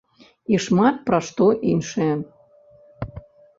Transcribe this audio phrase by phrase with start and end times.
[0.53, 2.11] І шмат пра што іншае.